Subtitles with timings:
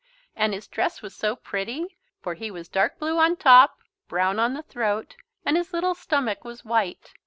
[0.35, 3.77] And his dress was so pretty, for he was dark blue on top,
[4.07, 7.13] brown on the throat, and his little stomach was white.